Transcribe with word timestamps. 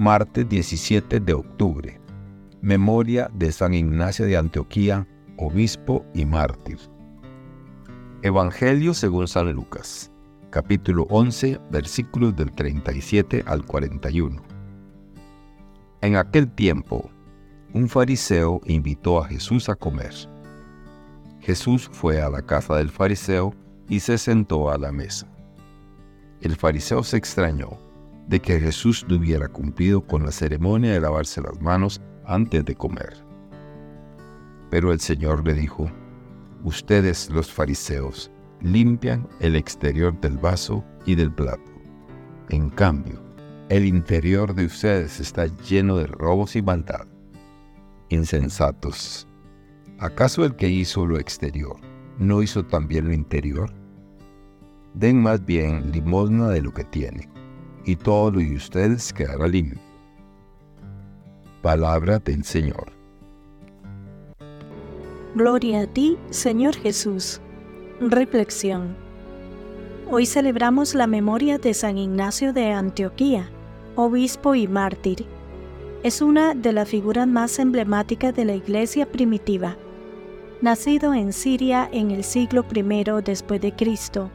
Martes 0.00 0.48
17 0.48 1.20
de 1.20 1.34
octubre. 1.34 2.00
Memoria 2.62 3.30
de 3.34 3.52
San 3.52 3.74
Ignacio 3.74 4.24
de 4.24 4.38
Antioquía, 4.38 5.06
obispo 5.36 6.06
y 6.14 6.24
mártir. 6.24 6.78
Evangelio 8.22 8.94
según 8.94 9.28
San 9.28 9.52
Lucas, 9.52 10.10
capítulo 10.48 11.02
11, 11.10 11.60
versículos 11.70 12.34
del 12.34 12.50
37 12.50 13.44
al 13.46 13.66
41. 13.66 14.42
En 16.00 16.16
aquel 16.16 16.50
tiempo, 16.50 17.10
un 17.74 17.86
fariseo 17.86 18.62
invitó 18.64 19.22
a 19.22 19.28
Jesús 19.28 19.68
a 19.68 19.74
comer. 19.74 20.14
Jesús 21.40 21.90
fue 21.92 22.22
a 22.22 22.30
la 22.30 22.40
casa 22.40 22.76
del 22.76 22.88
fariseo 22.88 23.54
y 23.86 24.00
se 24.00 24.16
sentó 24.16 24.70
a 24.70 24.78
la 24.78 24.92
mesa. 24.92 25.26
El 26.40 26.56
fariseo 26.56 27.02
se 27.02 27.18
extrañó 27.18 27.89
de 28.30 28.40
que 28.40 28.60
Jesús 28.60 29.04
no 29.08 29.16
hubiera 29.16 29.48
cumplido 29.48 30.06
con 30.06 30.24
la 30.24 30.30
ceremonia 30.30 30.92
de 30.92 31.00
lavarse 31.00 31.42
las 31.42 31.60
manos 31.60 32.00
antes 32.24 32.64
de 32.64 32.76
comer. 32.76 33.12
Pero 34.70 34.92
el 34.92 35.00
Señor 35.00 35.44
le 35.44 35.52
dijo, 35.52 35.90
ustedes 36.62 37.28
los 37.30 37.50
fariseos 37.50 38.30
limpian 38.60 39.28
el 39.40 39.56
exterior 39.56 40.18
del 40.20 40.38
vaso 40.38 40.84
y 41.06 41.16
del 41.16 41.32
plato. 41.32 41.72
En 42.50 42.70
cambio, 42.70 43.20
el 43.68 43.84
interior 43.84 44.54
de 44.54 44.66
ustedes 44.66 45.18
está 45.18 45.46
lleno 45.68 45.96
de 45.96 46.06
robos 46.06 46.54
y 46.54 46.62
maldad. 46.62 47.08
Insensatos. 48.10 49.26
¿Acaso 49.98 50.44
el 50.44 50.54
que 50.54 50.68
hizo 50.68 51.04
lo 51.04 51.18
exterior 51.18 51.76
no 52.16 52.42
hizo 52.42 52.64
también 52.64 53.08
lo 53.08 53.12
interior? 53.12 53.72
Den 54.94 55.20
más 55.20 55.44
bien 55.44 55.90
limosna 55.90 56.48
de 56.48 56.62
lo 56.62 56.72
que 56.72 56.84
tienen 56.84 57.39
y 57.84 57.96
todo 57.96 58.30
lo 58.30 58.40
de 58.40 58.56
ustedes 58.56 59.12
quedará 59.12 59.46
limpio. 59.48 59.78
Palabra 61.62 62.18
del 62.18 62.44
Señor. 62.44 62.92
Gloria 65.34 65.82
a 65.82 65.86
ti, 65.86 66.16
Señor 66.30 66.74
Jesús. 66.74 67.40
Reflexión. 68.00 68.96
Hoy 70.10 70.26
celebramos 70.26 70.94
la 70.94 71.06
memoria 71.06 71.58
de 71.58 71.72
San 71.72 71.98
Ignacio 71.98 72.52
de 72.52 72.72
Antioquía, 72.72 73.48
obispo 73.94 74.54
y 74.54 74.66
mártir. 74.66 75.26
Es 76.02 76.20
una 76.20 76.54
de 76.54 76.72
las 76.72 76.88
figuras 76.88 77.28
más 77.28 77.58
emblemáticas 77.58 78.34
de 78.34 78.44
la 78.44 78.54
iglesia 78.54 79.06
primitiva. 79.06 79.76
Nacido 80.62 81.14
en 81.14 81.32
Siria 81.32 81.88
en 81.92 82.10
el 82.10 82.24
siglo 82.24 82.64
I 82.74 83.04
después 83.22 83.60
de 83.60 83.72
Cristo, 83.72 84.30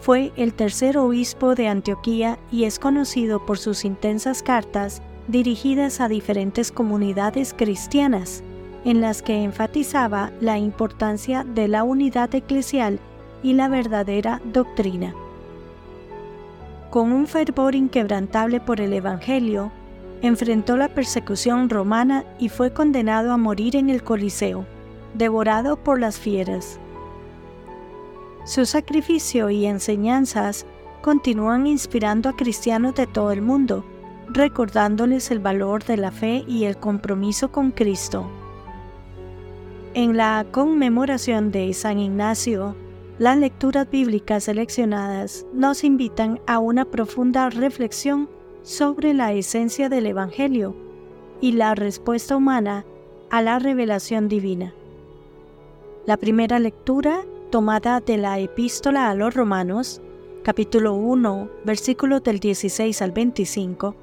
fue 0.00 0.32
el 0.36 0.54
tercer 0.54 0.96
obispo 0.96 1.54
de 1.54 1.68
Antioquía 1.68 2.38
y 2.50 2.64
es 2.64 2.78
conocido 2.78 3.44
por 3.44 3.58
sus 3.58 3.84
intensas 3.84 4.42
cartas 4.42 5.02
dirigidas 5.26 6.00
a 6.00 6.08
diferentes 6.08 6.72
comunidades 6.72 7.54
cristianas, 7.56 8.42
en 8.84 9.00
las 9.00 9.22
que 9.22 9.42
enfatizaba 9.42 10.30
la 10.40 10.56
importancia 10.58 11.44
de 11.44 11.68
la 11.68 11.82
unidad 11.84 12.34
eclesial 12.34 13.00
y 13.42 13.52
la 13.52 13.68
verdadera 13.68 14.40
doctrina. 14.52 15.14
Con 16.90 17.12
un 17.12 17.26
fervor 17.26 17.74
inquebrantable 17.74 18.60
por 18.60 18.80
el 18.80 18.94
Evangelio, 18.94 19.70
enfrentó 20.22 20.76
la 20.76 20.88
persecución 20.88 21.68
romana 21.68 22.24
y 22.38 22.48
fue 22.48 22.72
condenado 22.72 23.32
a 23.32 23.36
morir 23.36 23.76
en 23.76 23.90
el 23.90 24.02
Coliseo, 24.02 24.64
devorado 25.14 25.76
por 25.76 26.00
las 26.00 26.18
fieras. 26.18 26.80
Su 28.48 28.64
sacrificio 28.64 29.50
y 29.50 29.66
enseñanzas 29.66 30.64
continúan 31.02 31.66
inspirando 31.66 32.30
a 32.30 32.32
cristianos 32.34 32.94
de 32.94 33.06
todo 33.06 33.30
el 33.30 33.42
mundo, 33.42 33.84
recordándoles 34.28 35.30
el 35.30 35.38
valor 35.38 35.84
de 35.84 35.98
la 35.98 36.10
fe 36.10 36.46
y 36.48 36.64
el 36.64 36.78
compromiso 36.78 37.52
con 37.52 37.72
Cristo. 37.72 38.26
En 39.92 40.16
la 40.16 40.46
conmemoración 40.50 41.50
de 41.50 41.74
San 41.74 41.98
Ignacio, 41.98 42.74
las 43.18 43.36
lecturas 43.36 43.90
bíblicas 43.90 44.44
seleccionadas 44.44 45.44
nos 45.52 45.84
invitan 45.84 46.40
a 46.46 46.58
una 46.58 46.86
profunda 46.86 47.50
reflexión 47.50 48.30
sobre 48.62 49.12
la 49.12 49.34
esencia 49.34 49.90
del 49.90 50.06
Evangelio 50.06 50.74
y 51.42 51.52
la 51.52 51.74
respuesta 51.74 52.34
humana 52.34 52.86
a 53.28 53.42
la 53.42 53.58
revelación 53.58 54.26
divina. 54.26 54.72
La 56.06 56.16
primera 56.16 56.58
lectura 56.58 57.26
tomada 57.48 58.00
de 58.00 58.18
la 58.18 58.38
epístola 58.38 59.08
a 59.08 59.14
los 59.14 59.34
romanos, 59.34 60.02
capítulo 60.42 60.94
1, 60.94 61.48
versículos 61.64 62.22
del 62.22 62.40
16 62.40 63.00
al 63.02 63.12
25, 63.12 63.94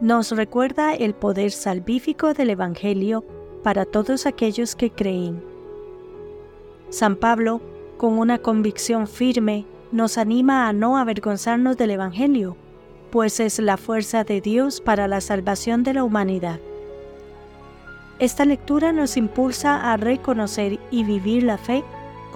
nos 0.00 0.30
recuerda 0.30 0.94
el 0.94 1.14
poder 1.14 1.50
salvífico 1.50 2.32
del 2.32 2.50
Evangelio 2.50 3.24
para 3.62 3.84
todos 3.84 4.26
aquellos 4.26 4.76
que 4.76 4.90
creen. 4.90 5.42
San 6.90 7.16
Pablo, 7.16 7.60
con 7.96 8.18
una 8.18 8.38
convicción 8.38 9.08
firme, 9.08 9.64
nos 9.90 10.18
anima 10.18 10.68
a 10.68 10.72
no 10.72 10.96
avergonzarnos 10.96 11.76
del 11.76 11.92
Evangelio, 11.92 12.56
pues 13.10 13.40
es 13.40 13.58
la 13.58 13.76
fuerza 13.76 14.22
de 14.24 14.40
Dios 14.40 14.80
para 14.80 15.08
la 15.08 15.20
salvación 15.20 15.82
de 15.82 15.94
la 15.94 16.04
humanidad. 16.04 16.60
Esta 18.18 18.44
lectura 18.44 18.92
nos 18.92 19.16
impulsa 19.16 19.92
a 19.92 19.96
reconocer 19.96 20.78
y 20.90 21.04
vivir 21.04 21.42
la 21.42 21.58
fe 21.58 21.84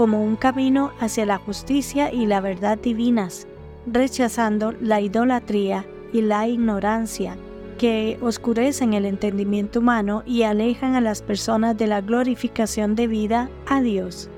como 0.01 0.25
un 0.25 0.37
camino 0.37 0.93
hacia 0.99 1.27
la 1.27 1.37
justicia 1.37 2.11
y 2.11 2.25
la 2.25 2.41
verdad 2.41 2.79
divinas, 2.79 3.47
rechazando 3.87 4.73
la 4.81 5.03
idolatría 5.03 5.85
y 6.11 6.23
la 6.23 6.49
ignorancia 6.49 7.37
que 7.77 8.17
oscurecen 8.23 8.95
el 8.95 9.05
entendimiento 9.05 9.81
humano 9.81 10.23
y 10.25 10.45
alejan 10.45 10.95
a 10.95 11.03
las 11.03 11.21
personas 11.21 11.77
de 11.77 11.87
la 11.87 12.01
glorificación 12.01 12.95
debida 12.95 13.51
a 13.67 13.83
Dios. 13.83 14.31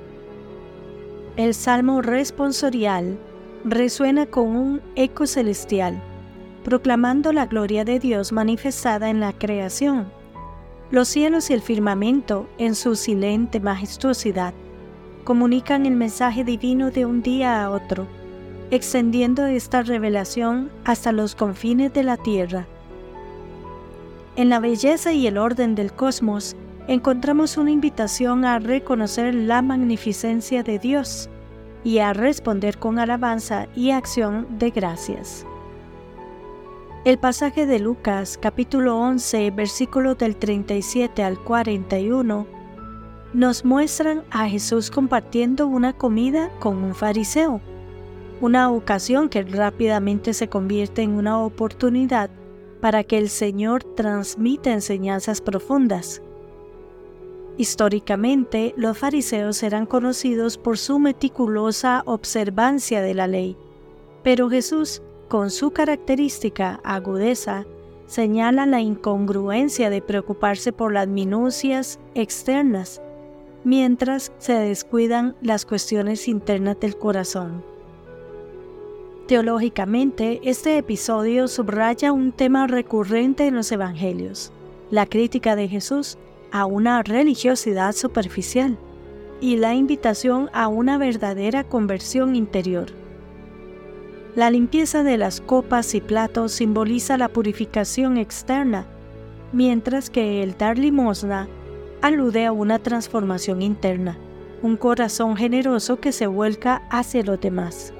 El 1.36 1.54
salmo 1.54 2.02
responsorial 2.02 3.16
resuena 3.64 4.26
con 4.26 4.56
un 4.56 4.80
eco 4.96 5.28
celestial, 5.28 6.02
proclamando 6.64 7.32
la 7.32 7.46
gloria 7.46 7.84
de 7.84 8.00
Dios 8.00 8.32
manifestada 8.32 9.10
en 9.10 9.20
la 9.20 9.32
creación. 9.32 10.10
Los 10.90 11.06
cielos 11.06 11.50
y 11.50 11.52
el 11.52 11.62
firmamento, 11.62 12.48
en 12.58 12.74
su 12.74 12.96
silente 12.96 13.60
majestuosidad, 13.60 14.54
comunican 15.24 15.86
el 15.86 15.94
mensaje 15.94 16.44
divino 16.44 16.90
de 16.90 17.06
un 17.06 17.22
día 17.22 17.62
a 17.62 17.70
otro, 17.70 18.06
extendiendo 18.70 19.46
esta 19.46 19.82
revelación 19.82 20.70
hasta 20.84 21.12
los 21.12 21.34
confines 21.34 21.92
de 21.92 22.02
la 22.02 22.16
tierra. 22.16 22.66
En 24.36 24.48
la 24.48 24.60
belleza 24.60 25.12
y 25.12 25.26
el 25.26 25.38
orden 25.38 25.74
del 25.74 25.92
cosmos 25.92 26.56
encontramos 26.88 27.56
una 27.56 27.70
invitación 27.70 28.44
a 28.44 28.58
reconocer 28.58 29.34
la 29.34 29.62
magnificencia 29.62 30.62
de 30.62 30.78
Dios 30.78 31.28
y 31.84 31.98
a 31.98 32.12
responder 32.12 32.78
con 32.78 32.98
alabanza 32.98 33.68
y 33.76 33.90
acción 33.90 34.46
de 34.58 34.70
gracias. 34.70 35.46
El 37.04 37.18
pasaje 37.18 37.66
de 37.66 37.80
Lucas 37.80 38.38
capítulo 38.40 38.96
11 38.98 39.50
versículos 39.50 40.16
del 40.18 40.36
37 40.36 41.22
al 41.22 41.38
41 41.38 42.61
nos 43.34 43.64
muestran 43.64 44.24
a 44.30 44.46
Jesús 44.46 44.90
compartiendo 44.90 45.66
una 45.66 45.94
comida 45.94 46.50
con 46.58 46.76
un 46.76 46.94
fariseo, 46.94 47.60
una 48.42 48.70
ocasión 48.70 49.28
que 49.30 49.42
rápidamente 49.42 50.34
se 50.34 50.48
convierte 50.48 51.02
en 51.02 51.12
una 51.12 51.38
oportunidad 51.38 52.28
para 52.80 53.04
que 53.04 53.16
el 53.16 53.30
Señor 53.30 53.84
transmita 53.84 54.72
enseñanzas 54.72 55.40
profundas. 55.40 56.20
Históricamente, 57.56 58.74
los 58.76 58.98
fariseos 58.98 59.62
eran 59.62 59.86
conocidos 59.86 60.58
por 60.58 60.76
su 60.76 60.98
meticulosa 60.98 62.02
observancia 62.04 63.00
de 63.00 63.14
la 63.14 63.26
ley, 63.28 63.56
pero 64.22 64.50
Jesús, 64.50 65.00
con 65.28 65.50
su 65.50 65.70
característica 65.70 66.80
agudeza, 66.84 67.64
señala 68.06 68.66
la 68.66 68.80
incongruencia 68.80 69.88
de 69.88 70.02
preocuparse 70.02 70.72
por 70.72 70.92
las 70.92 71.08
minucias 71.08 71.98
externas 72.14 73.00
mientras 73.64 74.32
se 74.38 74.54
descuidan 74.54 75.36
las 75.40 75.64
cuestiones 75.64 76.28
internas 76.28 76.80
del 76.80 76.96
corazón. 76.96 77.62
Teológicamente, 79.26 80.40
este 80.42 80.76
episodio 80.76 81.46
subraya 81.46 82.12
un 82.12 82.32
tema 82.32 82.66
recurrente 82.66 83.46
en 83.46 83.54
los 83.54 83.70
Evangelios, 83.70 84.52
la 84.90 85.06
crítica 85.06 85.56
de 85.56 85.68
Jesús 85.68 86.18
a 86.50 86.66
una 86.66 87.02
religiosidad 87.02 87.92
superficial 87.92 88.76
y 89.40 89.56
la 89.56 89.74
invitación 89.74 90.50
a 90.52 90.68
una 90.68 90.98
verdadera 90.98 91.64
conversión 91.64 92.36
interior. 92.36 92.86
La 94.34 94.50
limpieza 94.50 95.02
de 95.02 95.18
las 95.18 95.40
copas 95.40 95.94
y 95.94 96.00
platos 96.00 96.52
simboliza 96.52 97.16
la 97.16 97.28
purificación 97.28 98.18
externa, 98.18 98.86
mientras 99.52 100.10
que 100.10 100.42
el 100.42 100.56
dar 100.56 100.78
limosna 100.78 101.48
alude 102.02 102.44
a 102.46 102.52
una 102.52 102.80
transformación 102.80 103.62
interna, 103.62 104.18
un 104.60 104.76
corazón 104.76 105.36
generoso 105.36 106.00
que 106.00 106.12
se 106.12 106.26
vuelca 106.26 106.82
hacia 106.90 107.22
los 107.22 107.40
demás. 107.40 107.94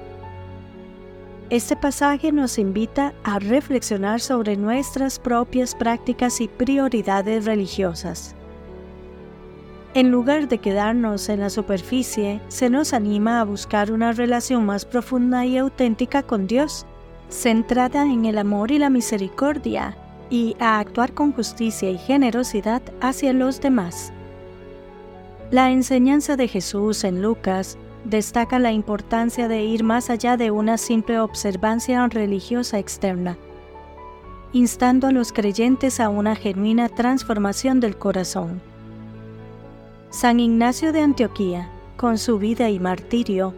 Este 1.49 1.75
pasaje 1.75 2.31
nos 2.31 2.57
invita 2.57 3.13
a 3.23 3.39
reflexionar 3.39 4.19
sobre 4.19 4.57
nuestras 4.57 5.19
propias 5.19 5.73
prácticas 5.73 6.41
y 6.41 6.47
prioridades 6.47 7.45
religiosas. 7.45 8.35
En 9.93 10.09
lugar 10.09 10.47
de 10.47 10.57
quedarnos 10.57 11.29
en 11.29 11.39
la 11.39 11.49
superficie, 11.49 12.41
se 12.47 12.69
nos 12.69 12.93
anima 12.93 13.39
a 13.39 13.45
buscar 13.45 13.91
una 13.91 14.11
relación 14.11 14.65
más 14.65 14.85
profunda 14.85 15.45
y 15.45 15.57
auténtica 15.57 16.23
con 16.23 16.47
Dios, 16.47 16.85
centrada 17.29 18.03
en 18.03 18.25
el 18.25 18.39
amor 18.39 18.71
y 18.71 18.79
la 18.79 18.89
misericordia, 18.89 19.95
y 20.29 20.55
a 20.59 20.79
actuar 20.79 21.13
con 21.13 21.31
justicia 21.31 21.89
y 21.89 21.97
generosidad 21.97 22.81
hacia 23.01 23.33
los 23.33 23.61
demás. 23.61 24.11
La 25.51 25.71
enseñanza 25.71 26.35
de 26.35 26.47
Jesús 26.47 27.03
en 27.03 27.21
Lucas 27.21 27.77
destaca 28.05 28.59
la 28.59 28.71
importancia 28.71 29.47
de 29.47 29.63
ir 29.63 29.83
más 29.83 30.09
allá 30.09 30.35
de 30.37 30.51
una 30.51 30.77
simple 30.77 31.19
observancia 31.19 32.05
religiosa 32.07 32.79
externa, 32.79 33.37
instando 34.51 35.07
a 35.07 35.11
los 35.11 35.31
creyentes 35.31 35.99
a 35.99 36.09
una 36.09 36.35
genuina 36.35 36.89
transformación 36.89 37.79
del 37.79 37.97
corazón. 37.97 38.61
San 40.09 40.39
Ignacio 40.39 40.91
de 40.91 41.01
Antioquía, 41.01 41.69
con 41.97 42.17
su 42.17 42.37
vida 42.37 42.69
y 42.69 42.79
martirio, 42.79 43.53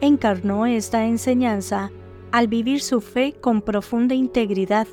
encarnó 0.00 0.66
esta 0.66 1.04
enseñanza 1.04 1.90
al 2.32 2.48
vivir 2.48 2.80
su 2.80 3.00
fe 3.00 3.34
con 3.40 3.60
profunda 3.60 4.14
integridad, 4.14 4.86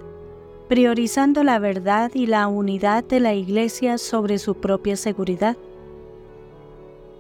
priorizando 0.68 1.44
la 1.44 1.60
verdad 1.60 2.12
y 2.14 2.28
la 2.28 2.48
unidad 2.48 3.04
de 3.04 3.20
la 3.20 3.34
Iglesia 3.34 3.98
sobre 3.98 4.38
su 4.38 4.56
propia 4.56 4.96
seguridad. 4.96 5.56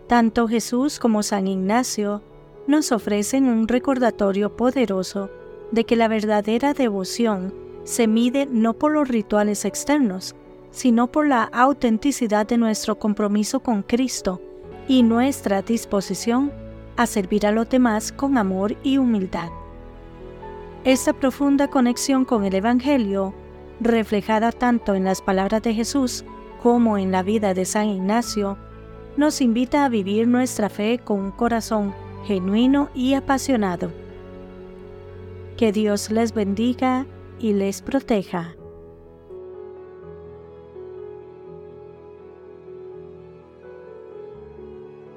Tanto 0.08 0.48
Jesús 0.48 1.00
como 1.00 1.24
San 1.24 1.48
Ignacio 1.48 2.22
nos 2.68 2.92
ofrecen 2.92 3.46
un 3.46 3.68
recordatorio 3.68 4.56
poderoso 4.56 5.30
de 5.72 5.86
que 5.86 5.96
la 5.96 6.08
verdadera 6.08 6.74
devoción 6.74 7.54
se 7.84 8.08
mide 8.08 8.48
no 8.50 8.74
por 8.74 8.92
los 8.92 9.08
rituales 9.08 9.64
externos, 9.64 10.36
sino 10.72 11.08
por 11.08 11.28
la 11.28 11.44
autenticidad 11.44 12.46
de 12.46 12.58
nuestro 12.58 13.00
compromiso 13.00 13.62
con 13.62 13.82
Cristo 13.82 14.42
y 14.88 15.04
nuestra 15.04 15.62
disposición 15.62 16.52
a 16.98 17.06
servir 17.06 17.46
a 17.46 17.52
los 17.52 17.70
demás 17.70 18.12
con 18.12 18.38
amor 18.38 18.76
y 18.84 18.98
humildad. 18.98 19.50
Esta 20.88 21.12
profunda 21.12 21.68
conexión 21.68 22.24
con 22.24 22.46
el 22.46 22.56
Evangelio, 22.56 23.34
reflejada 23.82 24.54
tanto 24.54 24.96
en 24.96 25.04
las 25.04 25.22
palabras 25.22 25.62
de 25.62 25.74
Jesús 25.74 26.24
como 26.64 26.98
en 26.98 27.12
la 27.12 27.24
vida 27.24 27.54
de 27.54 27.66
San 27.66 27.90
Ignacio, 27.90 28.58
nos 29.18 29.42
invita 29.42 29.84
a 29.84 29.90
vivir 29.90 30.30
nuestra 30.30 30.70
fe 30.70 31.02
con 31.04 31.20
un 31.20 31.32
corazón 31.32 31.94
genuino 32.26 32.90
y 32.96 33.16
apasionado. 33.16 33.92
Que 35.58 35.74
Dios 35.74 36.10
les 36.10 36.34
bendiga 36.34 37.06
y 37.38 37.52
les 37.52 37.82
proteja. 37.82 38.57